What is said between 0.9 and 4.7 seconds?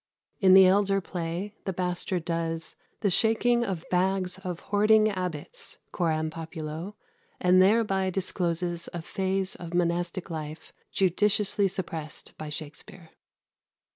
play, the Bastard does "the shaking of bags of